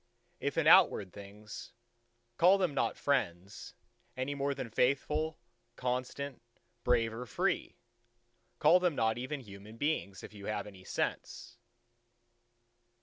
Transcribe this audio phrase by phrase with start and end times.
[0.39, 1.73] If in outward things,
[2.37, 3.75] call them not friends,
[4.17, 5.37] any more than faithful,
[5.75, 6.41] constant,
[6.83, 7.77] brave or free:
[8.57, 11.59] call them not even human beings, if you have any sense.